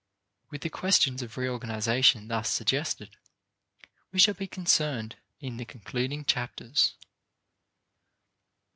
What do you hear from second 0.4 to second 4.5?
With the questions of reorganization thus suggested, we shall be